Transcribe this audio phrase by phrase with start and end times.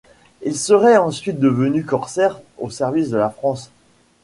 [0.43, 3.69] Il serait ensuite devenu corsaire au service de la France.